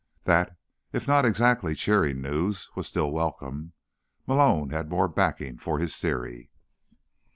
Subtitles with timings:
[0.23, 0.57] That,
[0.91, 3.73] if not exactly cheering news, was still welcome;
[4.25, 6.49] Malone had more backing for his theory.